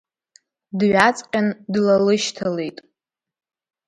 Дҩаҵҟьан, 0.77 1.47
длалышьҭалеит. 1.73 2.77